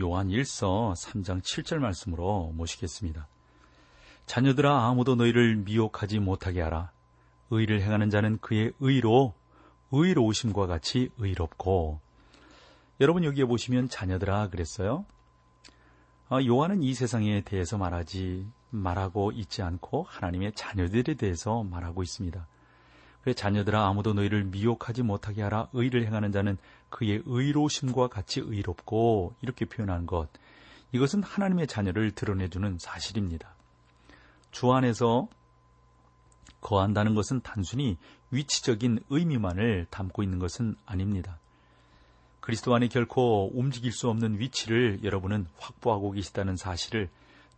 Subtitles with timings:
[0.00, 3.28] 요한 1서 3장 7절 말씀으로 모시겠습니다.
[4.26, 6.92] 자녀들아 아무도 너희를 미혹하지 못하게 하라.
[7.50, 9.34] 의를 행하는 자는 그의 의로
[9.90, 12.00] 의로우심과 같이 의롭고
[13.00, 15.04] 여러분 여기에 보시면 자녀들아 그랬어요.
[16.30, 22.46] 아, 요한은 이 세상에 대해서 말하지 말하고 있지 않고 하나님의 자녀들에 대해서 말하고 있습니다.
[23.22, 26.58] 그래 자녀들아 아무도 너희를 미혹하지 못하게 하라 의를 행하는 자는
[26.90, 30.28] 그의 의로심과 같이 의롭고 이렇게 표현한 것
[30.92, 33.54] 이것은 하나님의 자녀를 드러내주는 사실입니다.
[34.50, 35.28] 주 안에서
[36.60, 37.96] 거한다는 것은 단순히
[38.30, 41.38] 위치적인 의미만을 담고 있는 것은 아닙니다.
[42.40, 47.08] 그리스도 안에 결코 움직일 수 없는 위치를 여러분은 확보하고 계시다는 사실을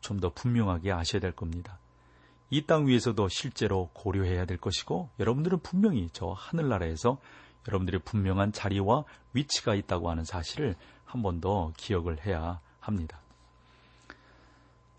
[0.00, 1.78] 좀 더 분명하게 아셔야 될 겁니다.
[2.50, 7.18] 이 땅 위에서도 실제로 고려해야 될 것이고 여러분들은 분명히 저 하늘나라에서
[7.66, 13.18] 여러분들의 분명한 자리와 위치가 있다고 하는 사실을 한 번 더 기억을 해야 합니다.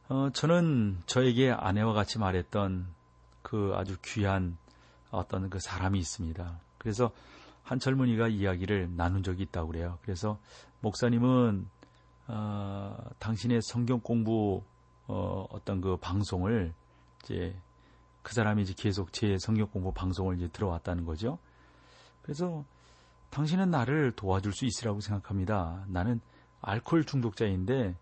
[0.07, 2.87] 어, 저는 저에게 아내와 같이 말했던
[3.41, 4.57] 그 아주 귀한
[5.11, 6.59] 어떤 그 사람이 있습니다.
[6.77, 7.11] 그래서
[7.63, 9.97] 한 젊은이가 이야기를 나눈 적이 있다고 그래요.
[10.03, 10.39] 그래서
[10.81, 11.67] 목사님은
[12.27, 14.63] 어, 당신의 성경 공부
[15.07, 16.73] 어, 어떤 그 방송을
[17.25, 17.59] 이제
[18.21, 21.39] 그 사람이 이제 계속 제 성경 공부 방송을 이제 들어왔다는 거죠.
[22.21, 22.63] 그래서
[23.31, 25.83] 당신은 나를 도와줄 수 있으라고 생각합니다.
[25.87, 26.21] 나는
[26.61, 27.95] 알코올 중독자인데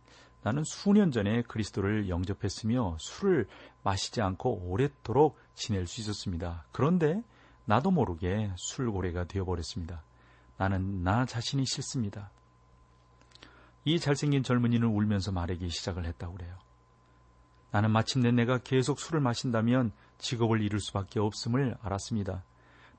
[0.44, 3.48] 나는 수년 전에 그리스도를 영접했으며 술을
[3.84, 6.66] 마시지 않고 오랫도록 지낼 수 있었습니다.
[6.72, 7.24] 그런데
[7.66, 10.04] 나도 모르게 술고래가 되어버렸습니다.
[10.58, 12.30] 나는 나 자신이 싫습니다.
[13.86, 16.58] 이 잘생긴 젊은이는 울면서 말하기 시작을 했다고 그래요.
[17.74, 22.44] 나는 마침내 내가 계속 술을 마신다면 직업을 잃을 수밖에 없음을 알았습니다.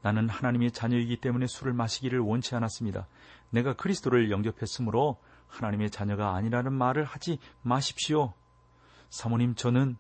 [0.03, 3.07] 나는 하나님의 자녀이기 때문에 술을 마시기를 원치 않았습니다.
[3.51, 8.35] 내가 그리스도를 영접했으므로 하나님의 자녀가 아니라는 말을 하지 마십시오.
[9.11, 9.97] 사모님, 저는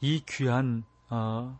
[0.00, 1.56] 이 귀한 어,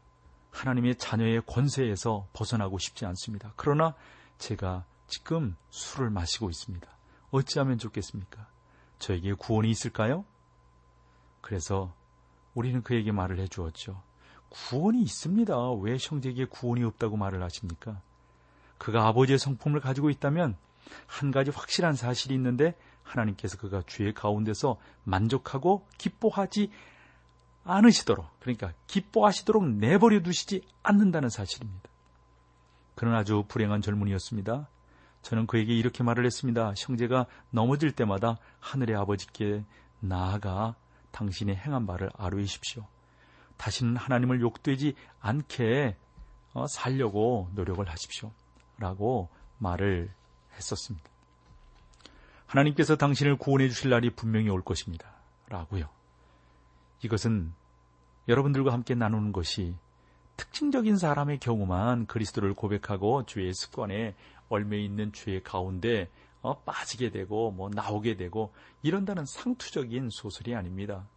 [0.50, 3.52] 하나님의 자녀의 권세에서 벗어나고 싶지 않습니다.
[3.54, 3.94] 그러나
[4.38, 6.88] 제가 지금 술을 마시고 있습니다.
[7.30, 8.48] 어찌하면 좋겠습니까?
[8.98, 10.24] 저에게 구원이 있을까요?
[11.40, 11.94] 그래서
[12.54, 14.02] 우리는 그에게 말을 해 주었죠.
[14.48, 15.72] 구원이 있습니다.
[15.80, 18.00] 왜 형제에게 구원이 없다고 말을 하십니까?
[18.78, 20.56] 그가 아버지의 성품을 가지고 있다면
[21.06, 26.70] 한 가지 확실한 사실이 있는데 하나님께서 그가 죄의 가운데서 만족하고 기뻐하지
[27.64, 31.88] 않으시도록 그러니까 기뻐하시도록 내버려 두시지 않는다는 사실입니다.
[32.94, 34.68] 그는 아주 불행한 젊은이였습니다.
[35.22, 36.74] 저는 그에게 이렇게 말을 했습니다.
[36.76, 39.64] 형제가 넘어질 때마다 하늘의 아버지께
[40.00, 40.76] 나아가
[41.14, 42.84] 당신의 행한 바를 아뢰십시오.
[43.56, 45.96] 다시는 하나님을 욕되지 않게
[46.54, 48.32] 어, 살려고 노력을 하십시오.
[48.78, 50.12] 라고 말을
[50.56, 51.08] 했었습니다.
[52.46, 55.08] 하나님께서 당신을 구원해 주실 날이 분명히 올 것입니다.
[55.48, 55.88] 라고요.
[57.02, 57.52] 이것은
[58.28, 59.76] 여러분들과 함께 나누는 것이
[60.36, 64.16] 특징적인 사람의 경우만 그리스도를 고백하고 죄의 습관에
[64.48, 66.10] 얼매 있는 죄의 가운데
[66.44, 71.08] 어, 빠지게 되고 뭐 나오게 되고 이런다는 상투적인 소설이 아닙니다.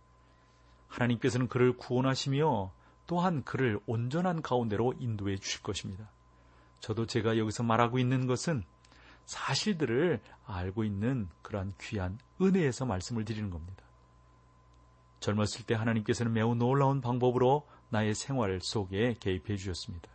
[0.87, 2.71] 하나님께서는 그를 구원하시며
[3.07, 6.09] 또한 그를 온전한 가운데로 인도해 주실 것입니다.
[6.79, 8.63] 저도 제가 여기서 말하고 있는 것은
[9.25, 13.83] 사실들을 알고 있는 그러한 귀한 은혜에서 말씀을 드리는 겁니다.
[15.19, 20.07] 젊었을 때 하나님께서는 매우 놀라운 방법으로 나의 생활 속에 개입해 주셨습니다.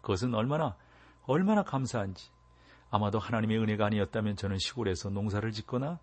[0.00, 0.74] 그것은 얼마나
[1.26, 2.32] 얼마나 감사한지
[2.92, 5.98] 아마도 하나님의 은혜가 아니었다면 저는 시골에서 농사를 짓거나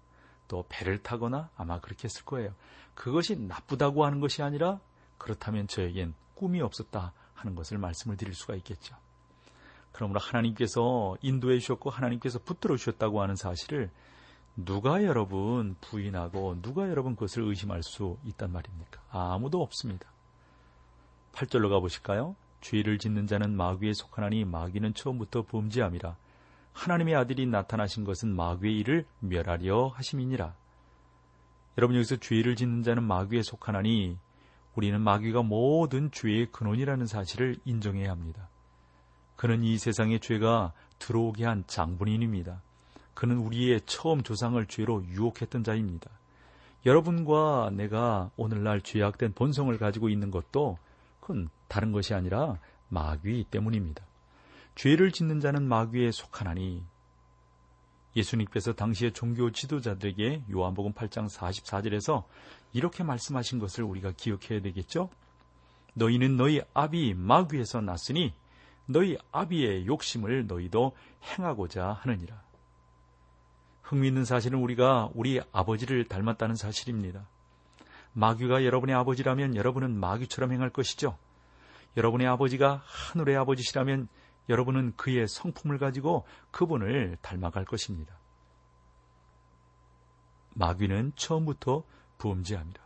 [0.47, 2.53] 또 배를 타거나 아마 그렇게 했을 거예요.
[2.95, 4.79] 그것이 나쁘다고 하는 것이 아니라
[5.19, 8.95] 그렇다면 저에겐 꿈이 없었다 하는 것을 말씀을 드릴 수가 있겠죠.
[9.91, 13.91] 그러므로 하나님께서 인도해 주셨고 하나님께서 붙들어 주셨다고 하는 사실을
[14.55, 19.01] 누가 여러분 부인하고 누가 여러분 그것을 의심할 수 있단 말입니까?
[19.11, 20.07] 아무도 없습니다.
[21.33, 22.35] 8절로 가보실까요?
[22.61, 26.15] 죄를 짓는 자는 마귀에 속하나니 마귀는 처음부터 범죄함이라.
[26.73, 30.53] 하나님의 아들이 나타나신 것은 마귀의 일을 멸하려 하심이니라.
[31.77, 34.17] 여러분 여기서 죄를 짓는 자는 마귀에 속하나니
[34.75, 38.49] 우리는 마귀가 모든 죄의 근원이라는 사실을 인정해야 합니다.
[39.35, 42.61] 그는 이 세상의 죄가 들어오게 한 장본인입니다.
[43.13, 46.09] 그는 우리의 처음 조상을 죄로 유혹했던 자입니다.
[46.85, 50.77] 여러분과 내가 오늘날 죄악된 본성을 가지고 있는 것도
[51.19, 52.57] 그건 다른 것이 아니라
[52.89, 54.03] 마귀 때문입니다.
[54.79, 56.85] 죄를 짓는 자는 마귀에 속하나니
[58.15, 62.23] 예수님께서 당시의 종교 지도자들에게 요한복음 8장 44절에서
[62.71, 65.09] 이렇게 말씀하신 것을 우리가 기억해야 되겠죠?
[65.95, 68.33] 너희는 너희 아비 마귀에서 났으니
[68.85, 70.95] 너희 아비의 욕심을 너희도
[71.25, 72.41] 행하고자 하느니라.
[73.81, 77.27] 흥미있는 사실은 우리가 우리 아버지를 닮았다는 사실입니다.
[78.13, 81.17] 마귀가 여러분의 아버지라면 여러분은 마귀처럼 행할 것이죠.
[81.97, 84.07] 여러분의 아버지가 하늘의 아버지시라면
[84.49, 88.17] 여러분은 그의 성품을 가지고 그분을 닮아갈 것입니다.
[90.55, 91.83] 마귀는 처음부터
[92.17, 92.81] 범죄합니다.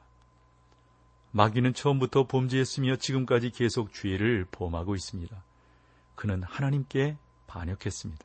[1.31, 5.43] 마귀는 처음부터 범죄했으며 지금까지 계속 죄를 범하고 있습니다.
[6.15, 7.17] 그는 하나님께
[7.47, 8.23] 반역했습니다.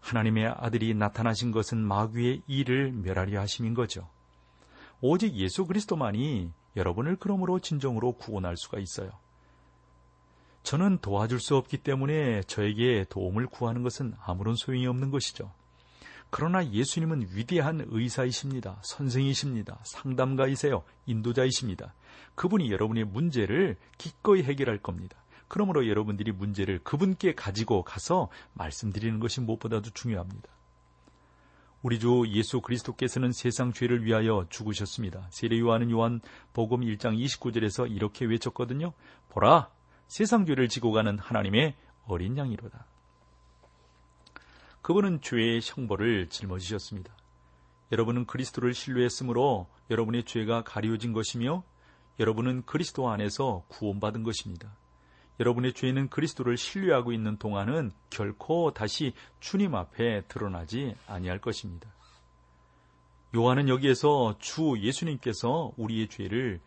[0.00, 4.08] 하나님의 아들이 나타나신 것은 마귀의 일을 멸하려 하심인 거죠.
[5.00, 9.10] 오직 예수 그리스도만이 여러분을 그러므로 진정으로 구원할 수가 있어요.
[10.66, 15.52] 저는 도와줄 수 없기 때문에 저에게 도움을 구하는 것은 아무런 소용이 없는 것이죠.
[16.28, 18.80] 그러나 예수님은 위대한 의사이십니다.
[18.82, 19.78] 선생이십니다.
[19.84, 20.82] 상담가이세요.
[21.06, 21.94] 인도자이십니다.
[22.34, 25.16] 그분이 여러분의 문제를 기꺼이 해결할 겁니다.
[25.46, 30.48] 그러므로 여러분들이 문제를 그분께 가지고 가서 말씀드리는 것이 무엇보다도 중요합니다.
[31.80, 35.28] 우리 주 예수 그리스도께서는 세상 죄를 위하여 죽으셨습니다.
[35.30, 36.20] 세례 요한은 요한
[36.52, 38.94] 복음 1장 29절에서 이렇게 외쳤거든요.
[39.28, 39.70] 보라,
[40.08, 41.74] 세상 죄를 지고 가는 하나님의
[42.06, 42.86] 어린 양이로다.
[44.82, 47.12] 그분은 죄의 형벌을 짊어지셨습니다.
[47.92, 51.64] 여러분은 그리스도를 신뢰했으므로 여러분의 죄가 가려진 것이며
[52.18, 54.76] 여러분은 그리스도 안에서 구원받은 것입니다.
[55.38, 61.90] 여러분의 죄는 그리스도를 신뢰하고 있는 동안은 결코 다시 주님 앞에 드러나지 아니할 것입니다.
[63.34, 66.60] 요한은 여기에서 주 예수님께서 우리의 죄를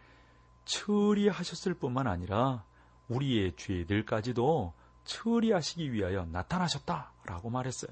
[0.65, 2.63] 처리하셨을 뿐만 아니라
[3.09, 4.73] 우리의 죄들까지도
[5.03, 7.91] 처리하시기 위하여 나타나셨다라고 말했어요.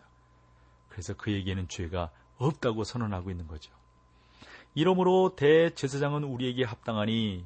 [0.90, 3.72] 그래서 그에게는 죄가 없다고 선언하고 있는 거죠.
[4.76, 7.46] 이러므로 대제사장은 우리에게 합당하니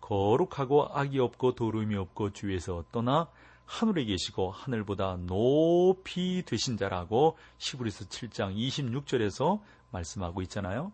[0.00, 3.28] 거룩하고 악이 없고 도름이 없고 주에서 떠나
[3.64, 9.60] 하늘에 계시고 하늘보다 높이 드신 자라고 시브리스 7장 26절에서
[9.92, 10.92] 말씀하고 있잖아요.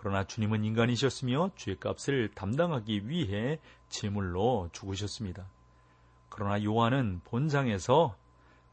[0.00, 3.60] 그러나 주님은 인간이셨으며 죄 값을 담당하기 위해
[3.90, 5.44] 제물로 죽으셨습니다.
[6.30, 8.16] 그러나 요한은 본장에서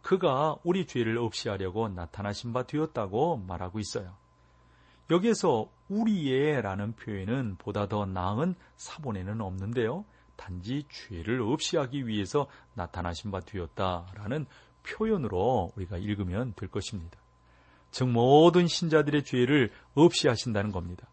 [0.01, 4.15] 그가 우리 죄를 없이 하려고 나타나신 바 되었다고 말하고 있어요.
[5.11, 10.05] 여기에서 우리의 라는 표현은 보다 더 나은 사본에는 없는데요.
[10.37, 14.45] 단지 죄를 없이 하기 위해서 나타나신 바 되었다라는
[14.83, 17.19] 표현으로 우리가 읽으면 될 것입니다.
[17.91, 21.05] 즉 모든 신자들의 죄를 없이 하신다는 겁니다.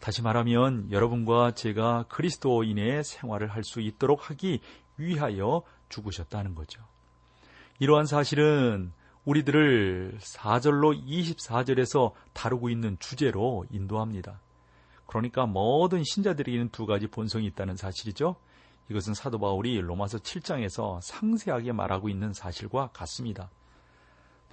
[0.00, 4.60] 다시 말하면 여러분과 제가 그리스도인의 생활을 할 수 있도록 하기
[4.96, 6.82] 위하여 죽으셨다는 거죠.
[7.78, 8.92] 이러한 사실은
[9.24, 14.40] 우리들을 4절로 24절에서 다루고 있는 주제로 인도합니다.
[15.06, 18.36] 그러니까 모든 신자들에게는 두 가지 본성이 있다는 사실이죠.
[18.90, 23.48] 이것은 사도 바울이 로마서 7장에서 상세하게 말하고 있는 사실과 같습니다.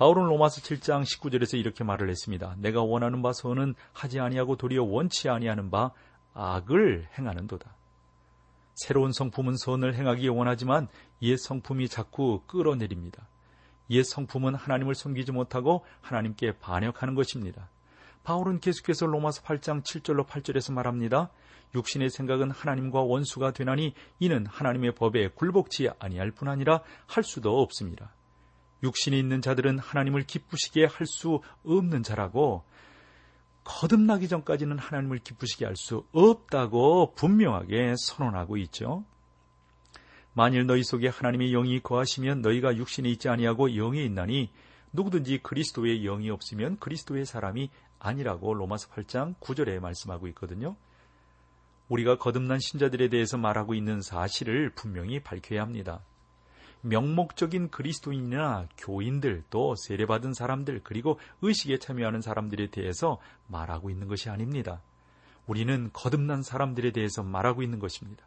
[0.01, 2.55] 바울은 로마서 7장 19절에서 이렇게 말을 했습니다.
[2.57, 5.91] 내가 원하는 바 선은 하지 아니하고 도리어 원치 아니하는 바
[6.33, 7.71] 악을 행하는도다.
[8.73, 10.87] 새로운 성품은 선을 행하기 원하지만
[11.21, 13.27] 옛 성품이 자꾸 끌어내립니다.
[13.91, 17.69] 옛 성품은 하나님을 섬기지 못하고 하나님께 반역하는 것입니다.
[18.23, 21.29] 바울은 계속해서 로마서 8장 7절로 8절에서 말합니다.
[21.75, 28.09] 육신의 생각은 하나님과 원수가 되나니 이는 하나님의 법에 굴복치 아니할 뿐 아니라 할 수도 없습니다.
[28.83, 32.63] 육신이 있는 자들은 하나님을 기쁘시게 할 수 없는 자라고
[33.63, 39.03] 거듭나기 전까지는 하나님을 기쁘시게 할 수 없다고 분명하게 선언하고 있죠.
[40.33, 44.49] 만일 너희 속에 하나님의 영이 거하시면 너희가 육신에 있지 아니하고 영에 있나니
[44.93, 47.69] 누구든지 그리스도의 영이 없으면 그리스도의 사람이
[47.99, 50.75] 아니라고 로마서 8장 9절에 말씀하고 있거든요.
[51.89, 56.01] 우리가 거듭난 신자들에 대해서 말하고 있는 사실을 분명히 밝혀야 합니다.
[56.81, 64.81] 명목적인 그리스도인이나 교인들 또 세례받은 사람들 그리고 의식에 참여하는 사람들에 대해서 말하고 있는 것이 아닙니다.
[65.47, 68.25] 우리는 거듭난 사람들에 대해서 말하고 있는 것입니다.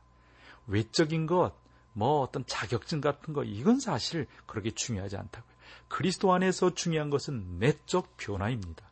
[0.66, 1.52] 외적인 것,
[1.92, 5.54] 뭐 어떤 자격증 같은 거 이건 사실 그렇게 중요하지 않다고요.
[5.88, 8.84] 그리스도 안에서 중요한 것은 내적 변화입니다.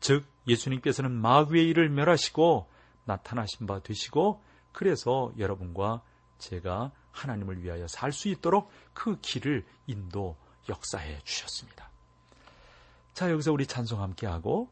[0.00, 2.68] 즉 예수님께서는 마귀의 일을 멸하시고
[3.04, 6.02] 나타나신 바 되시고 그래서 여러분과
[6.38, 10.36] 제가 하나님을 위하여 살 수 있도록 그 길을 인도
[10.68, 11.90] 역사해 주셨습니다.
[13.14, 14.68] 자, 여기서 우리 찬송 함께 하고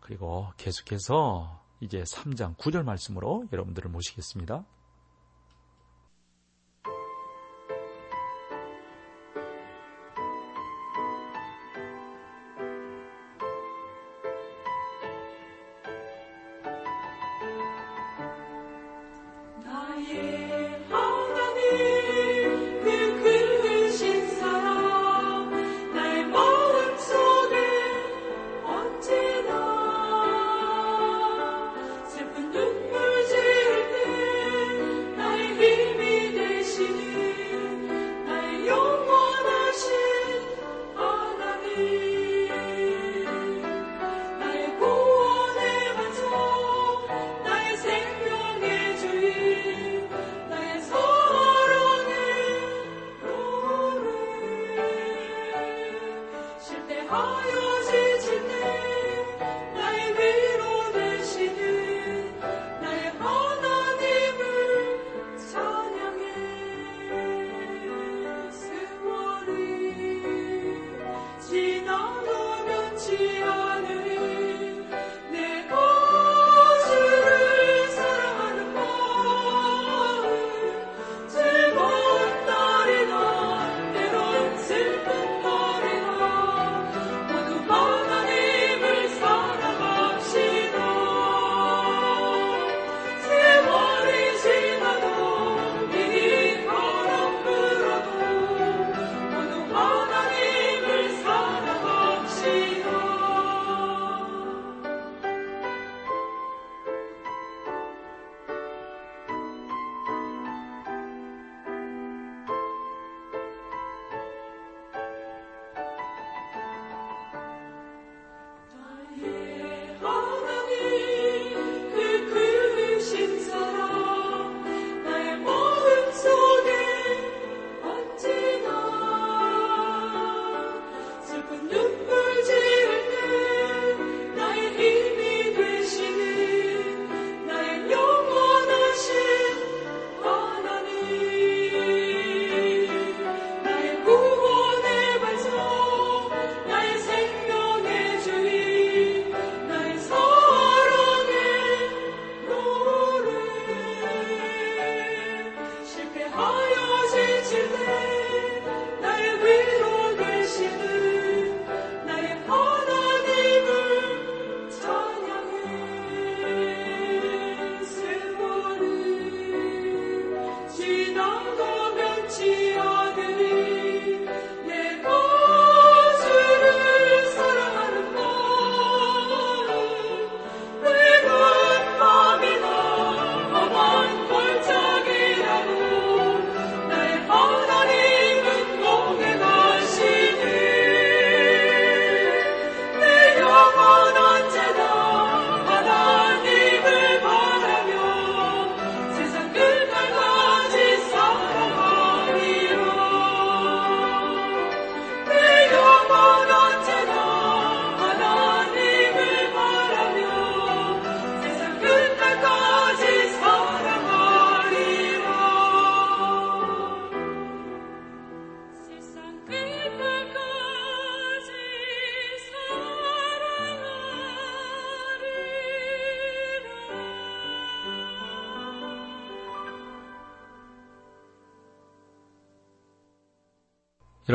[0.00, 4.64] 그리고 계속해서 이제 3장 9절 말씀으로 여러분들을 모시겠습니다.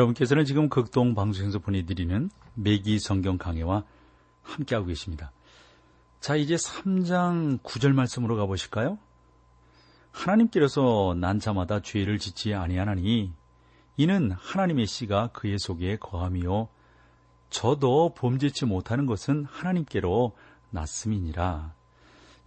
[0.00, 3.84] 여러분께서는 지금 극동 방송에서 보내드리는 매기 성경 강해와
[4.42, 5.30] 함께하고 계십니다.
[6.20, 8.98] 자, 이제 3장 9절 말씀으로 가보실까요?
[10.10, 13.32] 하나님께서 난자마다 죄를 짓지 아니하나니
[13.96, 16.68] 이는 하나님의 씨가 그의 속에 거함이요
[17.50, 20.36] 저도 범죄치 못하는 것은 하나님께로
[20.70, 21.74] 났음이니라.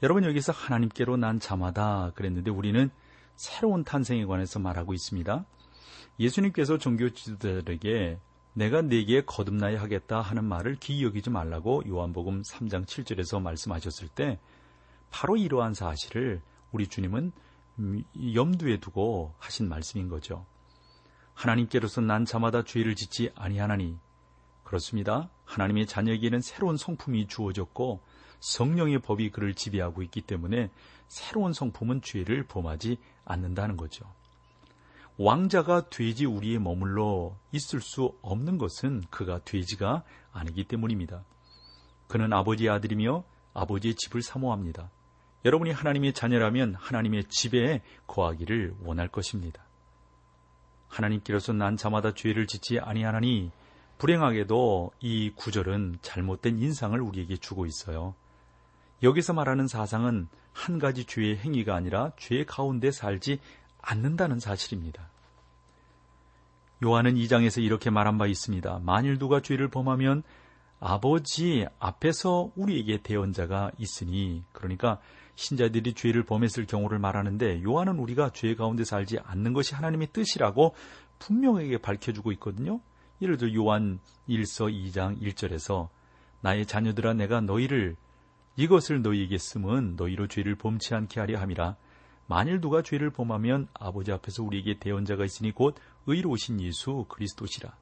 [0.02, 2.90] 여러분 여기서 하나님께로 난 자마다 그랬는데 우리는
[3.36, 5.46] 새로운 탄생에 관해서 말하고 있습니다.
[6.20, 8.20] 예수님께서 종교 지도자들에게
[8.54, 14.40] 내가 네게 거듭나야 하겠다 하는 말을 기여기지 말라고 요한복음 3장 7절에서 말씀하셨을 때
[15.10, 17.32] 바로 이러한 사실을 우리 주님은
[18.36, 20.46] 염두에 두고 하신 말씀인 거죠.
[21.34, 23.98] 하나님께로서 난 자마다 죄를 짓지 아니하나니
[24.64, 25.30] 그렇습니다.
[25.46, 28.02] 하나님의 자녀에게는 새로운 성품이 주어졌고
[28.40, 30.70] 성령의 법이 그를 지배하고 있기 때문에
[31.08, 34.06] 새로운 성품은 죄를 범하지 않는다는 거죠.
[35.18, 41.24] 왕자가 돼지 우리에 머물러 있을 수 없는 것은 그가 돼지가 아니기 때문입니다.
[42.08, 44.90] 그는 아버지의 아들이며 아버지의 집을 사모합니다.
[45.46, 49.64] 여러분이 하나님의 자녀라면 하나님의 집에 거하기를 원할 것입니다.
[50.88, 53.52] 하나님께로서 난 자마다 죄를 짓지 아니하나니
[53.98, 58.16] 불행하게도 이 구절은 잘못된 인상을 우리에게 주고 있어요.
[59.02, 63.40] 여기서 말하는 사상은 한 가지 죄의 행위가 아니라 죄 가운데 살지
[63.84, 65.10] 않는다는 사실입니다.
[66.84, 68.82] 요한은 2장에서 이렇게 말한 바 있습니다.
[68.84, 70.24] 만일 누가 죄를 범하면
[70.80, 75.00] 아버지 앞에서 우리에게 대언자가 있으니 그러니까
[75.36, 80.76] 신자들이 죄를 범했을 경우를 말하는데 요한은 우리가 죄 가운데 살지 않는 것이 하나님의 뜻이라고
[81.20, 82.82] 분명하게 밝혀주고 있거든요.
[83.22, 85.88] 예를 들어 요한 1서 2장 1절에서
[86.42, 87.96] 나의 자녀들아 내가 너희를
[88.58, 91.78] 이것을 너희에게 쓰면 너희로 죄를 범치 않게 하려 함이라
[92.28, 95.76] 만일 누가 죄를 범하면 아버지 앞에서 우리에게 대언자가 있으니 곧
[96.08, 97.76] 의로우신 예수 그리스도시라.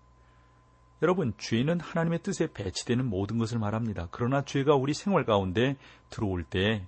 [1.01, 4.07] 여러분, 죄는 하나님의 뜻에 배치되는 모든 것을 말합니다.
[4.12, 5.77] 그러나 죄가 우리 생활 가운데
[6.10, 6.86] 들어올 때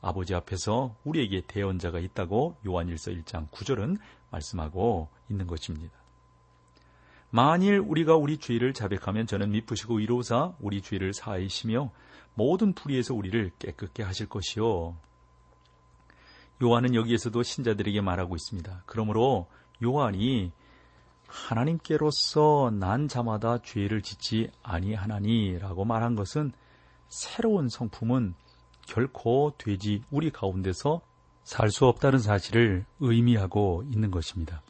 [0.00, 3.98] 아버지 앞에서 우리에게 대언자가 있다고 요한일서 1장 9절은
[4.30, 5.98] 말씀하고 있는 것입니다.
[7.30, 11.90] 만일 우리가 우리 죄를 자백하면 저는 미쁘시고 이로사 우리 죄를 사하시며
[12.34, 14.96] 모든 불의에서 우리를 깨끗게 하실 것이요.
[16.62, 18.82] 요한은 여기에서도 신자들에게 말하고 있습니다.
[18.86, 19.46] 그러므로
[19.82, 20.52] 요한이
[21.26, 26.52] 하나님께로서 난 자마다 죄를 짓지 아니하나니라고 말한 것은
[27.08, 28.34] 새로운 성품은
[28.86, 31.00] 결코 되지 우리 가운데서
[31.44, 34.62] 살 수 없다는 사실을 의미하고 있는 것입니다.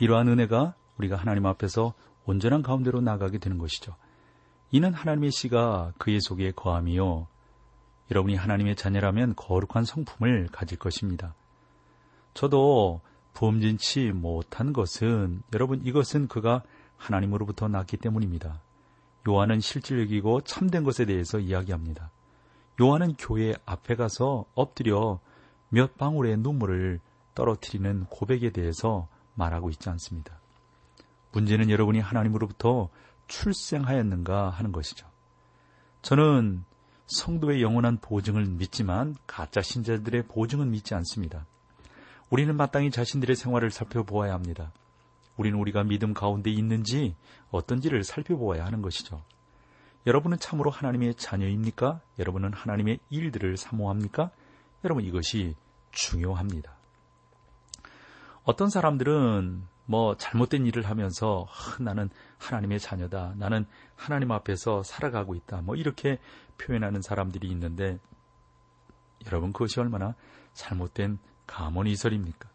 [0.00, 1.92] 이러한 은혜가 우리가 하나님 앞에서
[2.24, 3.96] 온전한 가운데로 나가게 되는 것이죠.
[4.70, 7.26] 이는 하나님의 씨가 그의 속에 거함이요.
[8.10, 11.34] 여러분이 하나님의 자녀라면 거룩한 성품을 가질 것입니다.
[12.34, 13.00] 저도
[13.34, 16.62] 범진치 못한 것은 여러분 이것은 그가
[16.96, 18.60] 하나님으로부터 났기 때문입니다.
[19.28, 22.10] 요한은 실질적이고 참된 것에 대해서 이야기합니다.
[22.80, 25.20] 요한은 교회 앞에 가서 엎드려
[25.68, 27.00] 몇 방울의 눈물을
[27.34, 30.38] 떨어뜨리는 고백에 대해서 말하고 있지 않습니다.
[31.32, 32.90] 문제는 여러분이 하나님으로부터
[33.26, 35.06] 출생하였는가 하는 것이죠.
[36.02, 36.64] 저는
[37.06, 41.46] 성도의 영원한 보증을 믿지만 가짜 신자들의 보증은 믿지 않습니다.
[42.30, 44.72] 우리는 마땅히 자신들의 생활을 살펴보아야 합니다.
[45.36, 47.14] 우리는 우리가 믿음 가운데 있는지
[47.50, 49.22] 어떤지를 살펴보아야 하는 것이죠.
[50.06, 52.00] 여러분은 참으로 하나님의 자녀입니까?
[52.18, 54.30] 여러분은 하나님의 일들을 사모합니까?
[54.84, 55.54] 여러분 이것이
[55.92, 56.74] 중요합니다.
[58.44, 63.34] 어떤 사람들은 뭐 잘못된 일을 하면서 아, 나는 하나님의 자녀다.
[63.36, 65.62] 나는 하나님 앞에서 살아가고 있다.
[65.62, 66.18] 뭐 이렇게
[66.58, 67.98] 표현하는 사람들이 있는데
[69.26, 70.14] 여러분 그것이 얼마나
[70.52, 72.48] 잘못된 가문이설입니까?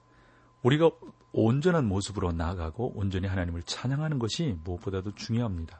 [0.63, 0.91] 우리가
[1.31, 5.79] 온전한 모습으로 나아가고 온전히 하나님을 찬양하는 것이 무엇보다도 중요합니다.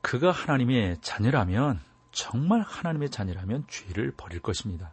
[0.00, 1.80] 그가 하나님의 자녀라면
[2.12, 4.92] 정말 하나님의 자녀라면 죄를 버릴 것입니다.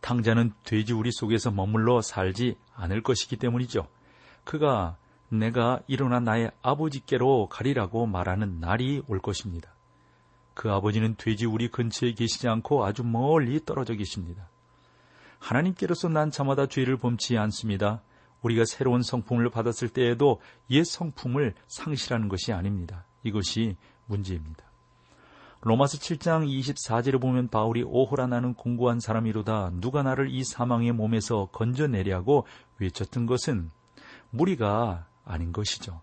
[0.00, 3.86] 당자는 돼지 우리 속에서 머물러 살지 않을 것이기 때문이죠.
[4.44, 4.96] 그가
[5.28, 9.74] 내가 일어나 나의 아버지께로 가리라고 말하는 날이 올 것입니다.
[10.60, 14.50] 그 아버지는 돼지 우리 근처에 계시지 않고 아주 멀리 떨어져 계십니다.
[15.38, 18.02] 하나님께로서 난 자마다 죄를 범치 않습니다.
[18.42, 23.06] 우리가 새로운 성품을 받았을 때에도 옛 성품을 상실하는 것이 아닙니다.
[23.22, 24.62] 이것이 문제입니다.
[25.62, 32.46] 로마서 7장 24절에 보면 바울이 오호라 나는 공고한 사람이로다 누가 나를 이 사망의 몸에서 건져내려고
[32.78, 33.70] 외쳤던 것은
[34.28, 36.02] 무리가 아닌 것이죠.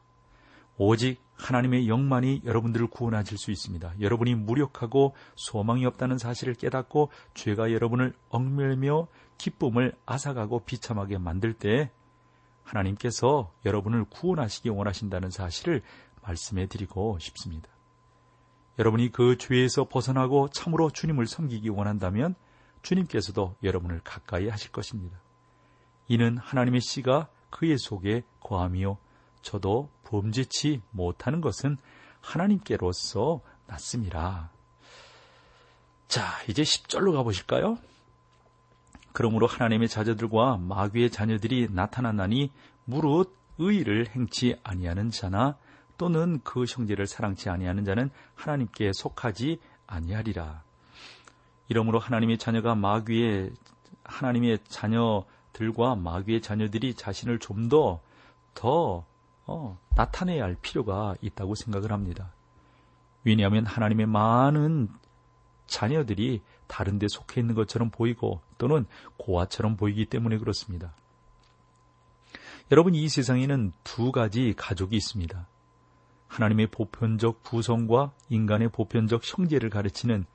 [0.77, 3.99] 오직 하나님의 영만이 여러분들을 구원하실 수 있습니다.
[3.99, 11.91] 여러분이 무력하고 소망이 없다는 사실을 깨닫고 죄가 여러분을 얽매며 기쁨을 앗아가고 비참하게 만들 때
[12.63, 15.81] 하나님께서 여러분을 구원하시기 원하신다는 사실을
[16.21, 17.69] 말씀해 드리고 싶습니다.
[18.79, 22.35] 여러분이 그 죄에서 벗어나고 참으로 주님을 섬기기 원한다면
[22.81, 25.19] 주님께서도 여러분을 가까이 하실 것입니다.
[26.07, 28.97] 이는 하나님의 씨가 그의 속에 거함이요.
[29.41, 31.77] 저도 범죄치 못하는 것은
[32.21, 34.49] 하나님께로서 났습니다.
[36.07, 37.77] 자, 이제 10절로 가보실까요?
[39.11, 42.51] 그러므로 하나님의 자녀들과 마귀의 자녀들이 나타나나니
[42.85, 45.57] 무릇 의를 행치 아니하는 자나
[45.97, 50.63] 또는 그 형제를 사랑치 아니하는 자는 하나님께 속하지 아니하리라.
[51.67, 53.51] 이러므로 하나님의 자녀가 마귀의
[54.03, 57.99] 하나님의 자녀들과 마귀의 자녀들이 자신을 좀 더더
[58.53, 59.05] 더,
[59.47, 62.31] 어, 나타내야 할 필요가 있다고 생각을 합니다.
[63.23, 64.89] 왜냐하면 하나님의 많은
[65.65, 68.85] 자녀들이 다른 데 속해 있는 것처럼 보이고 또는
[69.17, 70.93] 고아처럼 보이기 때문에 그렇습니다.
[72.71, 75.47] 여러분 이 세상에는 두 가지 가족이 있습니다.
[76.27, 80.25] 하나님의 보편적 구성과 인간의 보편적 형제를 가르치는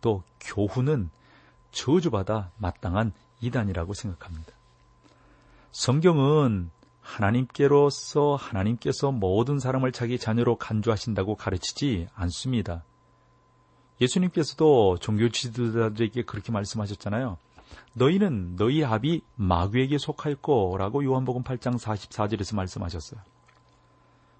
[0.00, 1.10] 또 교훈은
[1.72, 4.52] 저주받아 마땅한 이단이라고 생각합니다.
[5.72, 6.70] 성경은
[7.02, 12.84] 하나님께로서 하나님께서 모든 사람을 자기 자녀로 간주하신다고 가르치지 않습니다.
[14.00, 17.36] 예수님께서도 종교 지도자들에게 그렇게 말씀하셨잖아요.
[17.94, 23.20] 너희는 너희 합이 마귀에게 속하였고 라고 요한복음 8장 44절에서 말씀하셨어요.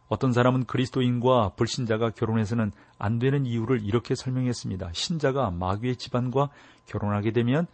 [0.08, 4.90] 어떤 사람은 그리스도인과 불신자가 결혼해서는 안 되는 이유를 이렇게 설명했습니다.
[4.92, 6.50] 신자가 마귀의 집안과
[6.86, 7.66] 결혼하게 되면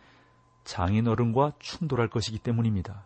[0.64, 3.04] 장인어른과 충돌할 것이기 때문입니다.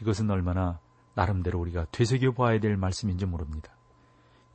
[0.00, 0.80] 이것은 얼마나
[1.18, 3.72] 나름대로 우리가 되새겨 봐야 될 말씀인지 모릅니다.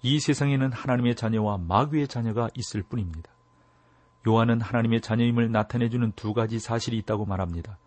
[0.01, 3.29] 이 세상에는 하나님의 자녀와 마귀의 자녀가 있을 뿐입니다.
[4.25, 7.77] 요한은 하나님의 자녀임을 나타내주는 두 가지 사실이 있다고 말합니다.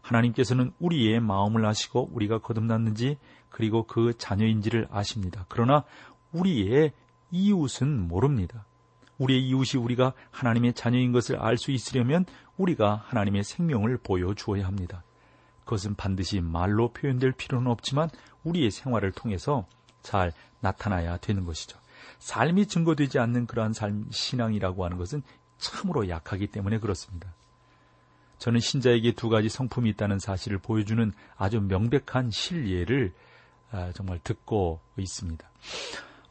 [0.00, 5.46] 하나님께서는 우리의 마음을 아시고 우리가 거듭났는지 그리고 그 자녀인지를 아십니다.
[5.48, 5.84] 그러나
[6.32, 6.92] 우리의
[7.30, 8.66] 이웃은 모릅니다.
[9.18, 12.24] 우리의 이웃이 우리가 하나님의 자녀인 것을 알 수 있으려면
[12.56, 15.04] 우리가 하나님의 생명을 보여주어야 합니다.
[15.66, 18.08] 그것은 반드시 말로 표현될 필요는 없지만
[18.44, 19.66] 우리의 생활을 통해서
[20.00, 21.78] 잘 나타나야 되는 것이죠.
[22.20, 25.22] 삶이 증거되지 않는 그러한 삶, 신앙이라고 하는 것은
[25.58, 27.34] 참으로 약하기 때문에 그렇습니다.
[28.38, 33.12] 저는 신자에게 두 가지 성품이 있다는 사실을 보여주는 아주 명백한 실예를
[33.72, 35.50] 아, 정말 듣고 있습니다.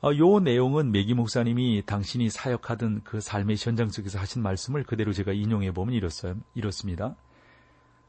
[0.01, 5.33] 어, 요 내용은 메기 목사님이 당신이 사역하던 그 삶의 현장 속에서 하신 말씀을 그대로 제가
[5.33, 5.99] 인용해 보면.
[6.53, 7.15] 이렇습니다.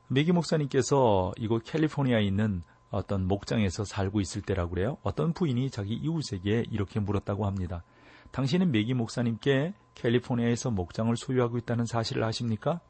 [0.09, 4.99] 메기 목사님께서 이곳 캘리포니아에 있는 어떤 목장에서 살고 있을 때라고 그래요.
[5.03, 7.83] 어떤 부인이 자기 이웃에게 이렇게 물었다고 합니다.
[8.31, 12.81] 당신은 메기 목사님께 캘리포니아에서 목장을 소유하고 있다는 사실을 아십니까?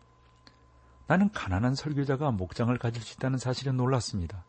[1.06, 4.44] 나는 가난한 설교자가 목장을 가질 수 있다는 사실에 놀랐습니다.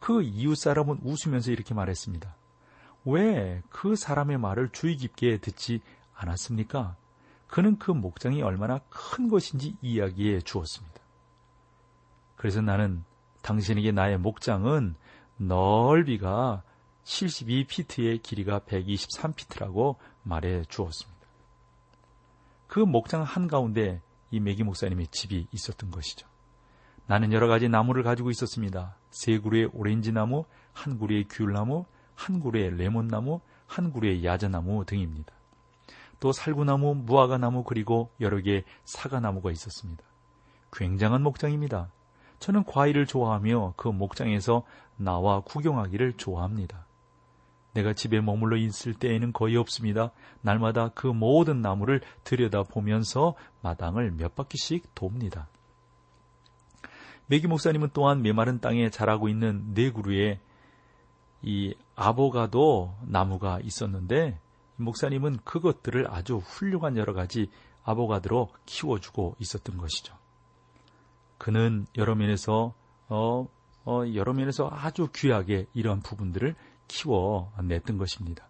[0.00, 2.34] 그 이웃 사람은 웃으면서 이렇게 말했습니다.
[3.04, 5.80] 왜 그 사람의 말을 주의 깊게 듣지
[6.14, 6.96] 않았습니까?
[7.46, 11.03] 그는 그 목장이 얼마나 큰 것인지 이야기해 주었습니다.
[12.44, 13.04] 그래서 나는
[13.40, 14.96] 당신에게 나의 목장은
[15.38, 16.62] 넓이가
[17.02, 21.26] 72피트의 길이가 123피트라고 말해 주었습니다.
[22.66, 26.28] 그 목장 한가운데 이 메기 목사님의 집이 있었던 것이죠.
[27.06, 28.94] 나는 여러 가지 나무를 가지고 있었습니다.
[29.08, 35.32] 세 그루의 오렌지 나무, 한 그루의 귤나무, 한 그루의 레몬나무, 한 그루의 야자나무 등입니다.
[36.20, 40.04] 또 살구나무, 무화과나무 그리고 여러 개의 사과나무가 있었습니다.
[40.74, 41.88] 굉장한 목장입니다.
[42.38, 44.64] 저는 과일을 좋아하며 그 목장에서
[44.96, 46.86] 나와 구경하기를 좋아합니다.
[47.74, 50.12] 내가 집에 머물러 있을 때에는 거의 없습니다.
[50.40, 55.48] 날마다 그 모든 나무를 들여다보면서 마당을 몇 바퀴씩 돕니다.
[57.26, 60.40] 메기 목사님은 또한 메마른 땅에 자라고 있는 네 그루에
[61.42, 64.38] 이 아보가도 나무가 있었는데
[64.76, 67.50] 목사님은 그것들을 아주 훌륭한 여러 가지
[67.82, 70.14] 아보가드로 키워주고 있었던 것이죠.
[71.38, 72.74] 그는 여러 면에서
[73.08, 73.48] 어,
[73.84, 76.54] 어, 여러 면에서 아주 귀하게 이러한 부분들을
[76.88, 78.48] 키워냈던 것입니다.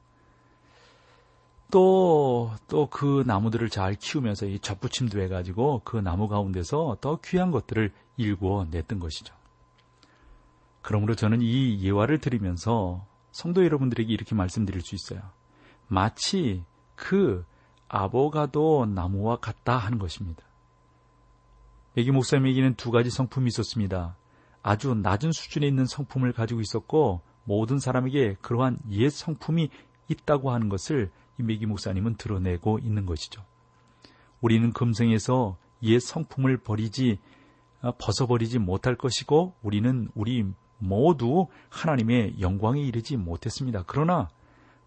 [1.70, 7.92] 또, 또 그 나무들을 잘 키우면서 이 접붙임도 해가지고 그 나무 가운데서 더 귀한 것들을
[8.16, 9.35] 일구어냈던 것이죠.
[10.81, 15.23] 그러므로 저는 이 예화를 들으면서 성도 여러분들에게 이렇게 말씀드릴 수 있어요.
[15.88, 16.62] 마치
[16.94, 17.44] 그
[17.88, 20.44] 아보가도 나무와 같다 하는 것입니다.
[21.96, 24.16] 여기 목사님에게는 두 가지 성품이 있었습니다.
[24.62, 29.68] 아주 낮은 수준에 있는 성품을 가지고 있었고 모든 사람에게 그러한 옛 성품이
[30.09, 33.44] 있다고 하는 것을 이메기 목사님은 드러내고 있는 것이죠.
[34.40, 37.18] 우리는 금생에서 옛 성품을 버리지
[37.83, 40.44] 어, 벗어버리지 못할 것이고 우리는 우리
[40.78, 43.85] 모두 하나님의 영광에 이르지 못했습니다.
[43.87, 44.28] 그러나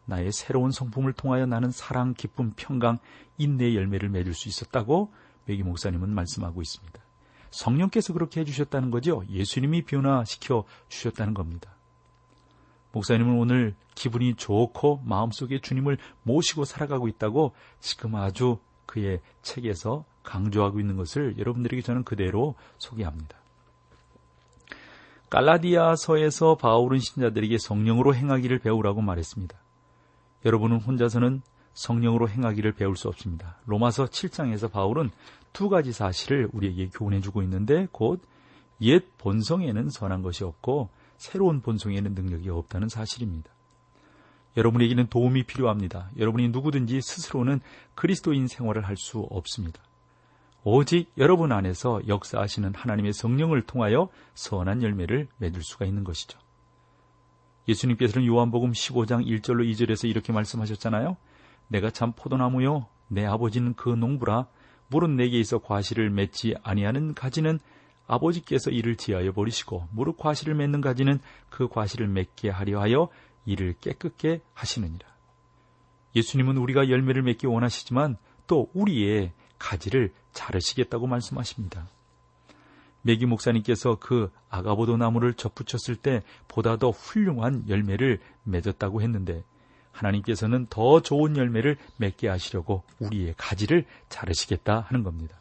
[0.06, 2.98] 나의 새로운 성품을 통하여 나는 사랑, 기쁨, 평강,
[3.38, 5.12] 인내의 열매를 맺을 수 있었다고
[5.48, 7.00] 메기 목사님은 말씀하고 있습니다.
[7.50, 9.24] 성령께서 그렇게 해주셨다는 거죠.
[9.30, 11.72] 예수님이 변화시켜 주셨다는 겁니다.
[12.92, 20.98] 목사님은 오늘 기분이 좋고 마음속에 주님을 모시고 살아가고 있다고 지금 아주 그의 책에서 강조하고 있는
[20.98, 23.38] 것을 여러분들에게 저는 그대로 소개합니다.
[25.30, 29.58] 갈라디아서에서 바울은 신자들에게 성령으로 행하기를 배우라고 말했습니다.
[30.46, 31.42] 여러분은 혼자서는
[31.78, 33.58] 성령으로 행하기를 배울 수 없습니다.
[33.66, 35.12] 로마서 7장에서 바울은
[35.54, 38.22] 두 가지 사실을 우리에게 교훈해 주고 있는데 곧
[38.82, 43.50] 옛 본성에는 선한 것이 없고 새로운 본성에는 능력이 없다는 사실입니다.
[44.56, 46.12] 여러분에게는 도움이 필요합니다.
[46.18, 47.60] 여러분이 누구든지 스스로는
[47.96, 49.82] 그리스도인 생활을 할 수 없습니다.
[50.64, 56.38] 오직 여러분 안에서 역사하시는 하나님의 성령을 통하여 선한 열매를 맺을 수가 있는 것이죠.
[57.68, 61.18] 예수님께서는 요한복음 15장 1절로 2절에서 이렇게 말씀하셨잖아요.
[61.68, 64.48] 내가 참 포도나무요 내 아버지는 그 농부라
[64.90, 67.60] 물은 내게 있어 과실을 맺지 아니하는 가지는
[68.08, 73.10] 아버지께서 이를 지하여 버리시고 무릇 과실을 맺는 가지는 그 과실을 맺게 하려 하여
[73.46, 75.08] 이를 깨끗게 하시느니라.
[76.16, 81.88] 예수님은 우리가 열매를 맺기 원하시지만 또 우리의 가지를 자르시겠다고 말씀하십니다.
[83.02, 89.44] 메기 목사님께서 그 아가보도 나무를 접붙였을 때 보다 더 훌륭한 열매를 맺었다고 했는데
[89.98, 95.38] 하나님께서는 더 좋은 열매를 맺게 하시려고 우리의 가지를 자르시겠다 하는 겁니다.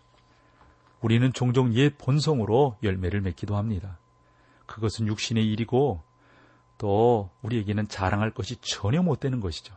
[1.00, 3.98] 우리는 종종 옛 본성으로 열매를 맺기도 합니다.
[4.66, 6.02] 그것은 육신의 일이고
[6.78, 9.74] 또 우리에게는 자랑할 것이 전혀 못 되는 것이죠.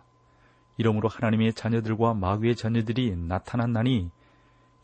[0.77, 4.09] 이러므로 하나님의 자녀들과 마귀의 자녀들이 나타난나니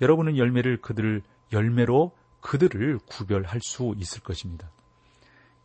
[0.02, 4.70] 여러분은 열매를 그들을 열매로 그들을 구별할 수 있을 것입니다.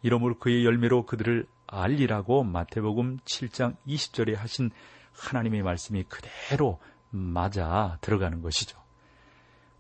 [0.03, 4.71] 이러므로 그의 열매로 그들을 알리라고 마태복음 7장 20절에 하신
[5.13, 6.79] 하나님의 말씀이 그대로
[7.11, 8.79] 맞아 들어가는 것이죠.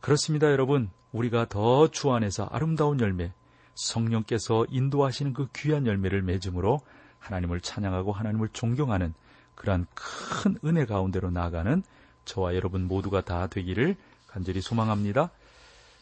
[0.00, 0.90] 그렇습니다, 여러분.
[1.12, 3.32] 우리가 더 주 안에서 아름다운 열매,
[3.74, 6.80] 성령께서 인도하시는 그 귀한 열매를 맺음으로
[7.18, 9.12] 하나님을 찬양하고 하나님을 존경하는
[9.54, 11.82] 그러한 큰 은혜 가운데로 나아가는
[12.24, 15.30] 저와 여러분 모두가 다 되기를 간절히 소망합니다.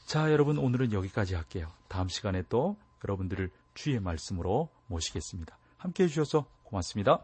[0.06, 1.68] 자, 여러분 오늘은 여기까지 할게요.
[1.88, 5.57] 다음 시간에 또 여러분들을 주의 말씀으로 모시겠습니다.
[5.78, 7.20] 함께 해주셔서 고맙습니다.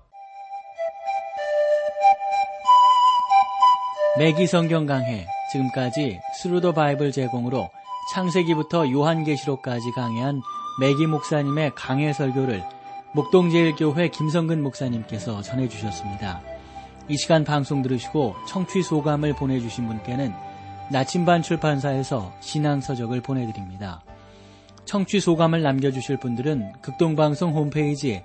[4.16, 7.68] 매기 성경 강해 지금까지 Thru the Bible 제공으로
[8.12, 10.40] 창세기부터 요한계시록까지 강해한
[10.80, 12.64] 매기 목사님의 강해 설교를
[13.14, 16.40] 목동제일교회 김성근 목사님께서 전해주셨습니다.
[17.08, 20.32] 이 시간 방송 들으시고 청취 소감을 보내주신 분께는
[20.90, 24.02] 나침반 출판사에서 신앙서적을 보내드립니다.
[24.84, 28.24] 청취 소감을 남겨주실 분들은 극동방송 홈페이지에